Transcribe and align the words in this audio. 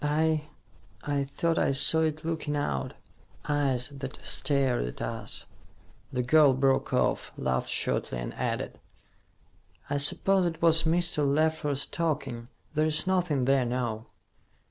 "I 0.03 0.45
I 1.03 1.25
thought 1.25 1.59
I 1.59 1.73
saw 1.73 1.99
it 2.01 2.25
looking 2.25 2.57
out, 2.57 2.95
eyes 3.47 3.89
that 3.89 4.17
stared 4.25 4.83
at 4.87 4.99
us" 4.99 5.45
The 6.11 6.23
girl 6.23 6.55
broke 6.55 6.91
off, 6.91 7.31
laughed 7.37 7.69
shortly, 7.69 8.17
and 8.17 8.33
added, 8.33 8.79
"I 9.91 9.97
suppose 9.97 10.47
it 10.47 10.59
was 10.59 10.85
Mr. 10.85 11.23
Leffler's 11.23 11.85
talking. 11.85 12.47
There's 12.73 13.05
nothing 13.05 13.45
there 13.45 13.63
now." 13.67 14.07